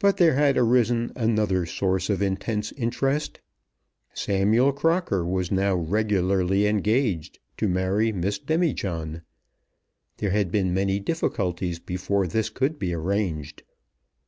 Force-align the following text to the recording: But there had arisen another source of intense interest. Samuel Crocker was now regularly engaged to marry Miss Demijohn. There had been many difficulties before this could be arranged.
But 0.00 0.16
there 0.16 0.34
had 0.34 0.58
arisen 0.58 1.12
another 1.14 1.64
source 1.64 2.10
of 2.10 2.20
intense 2.20 2.72
interest. 2.72 3.38
Samuel 4.12 4.72
Crocker 4.72 5.24
was 5.24 5.52
now 5.52 5.76
regularly 5.76 6.66
engaged 6.66 7.38
to 7.58 7.68
marry 7.68 8.10
Miss 8.10 8.40
Demijohn. 8.40 9.22
There 10.16 10.30
had 10.30 10.50
been 10.50 10.74
many 10.74 10.98
difficulties 10.98 11.78
before 11.78 12.26
this 12.26 12.50
could 12.50 12.76
be 12.76 12.92
arranged. 12.92 13.62